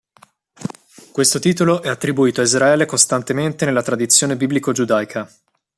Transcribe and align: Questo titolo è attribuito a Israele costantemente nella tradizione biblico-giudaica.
Questo 1.11 1.37
titolo 1.37 1.83
è 1.83 1.87
attribuito 1.87 2.41
a 2.41 2.43
Israele 2.43 2.87
costantemente 2.87 3.65
nella 3.65 3.83
tradizione 3.83 4.35
biblico-giudaica. 4.35 5.31